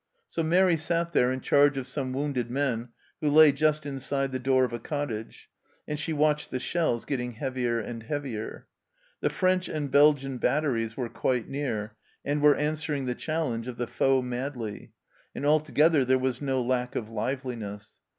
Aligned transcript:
So 0.27 0.41
Mairi 0.41 0.77
sat 0.77 1.13
there 1.13 1.31
in 1.31 1.41
charge 1.41 1.77
of 1.77 1.85
some 1.85 2.11
wounded 2.11 2.49
men 2.49 2.89
who 3.19 3.29
lay 3.29 3.51
just 3.51 3.85
inside 3.85 4.31
the 4.31 4.39
door 4.39 4.63
of 4.65 4.73
a 4.73 4.79
cottage, 4.79 5.47
and 5.87 5.99
she 5.99 6.11
watched 6.11 6.49
the 6.49 6.59
shells 6.59 7.05
getting 7.05 7.33
heavier 7.33 7.77
and 7.79 8.01
heavier. 8.01 8.65
The 9.19 9.29
French 9.29 9.67
and 9.69 9.91
Belgian 9.91 10.39
batteries 10.39 10.97
were 10.97 11.07
quite 11.09 11.47
near, 11.47 11.97
and 12.25 12.41
were 12.41 12.55
answering 12.55 13.05
the 13.05 13.13
challenge 13.13 13.67
of 13.67 13.77
the 13.77 13.85
foe 13.85 14.23
madly, 14.23 14.91
and 15.35 15.45
altogether 15.45 16.03
there 16.03 16.17
was 16.17 16.41
no 16.41 16.63
lack 16.63 16.95
of 16.95 17.11
liveliness. 17.11 17.99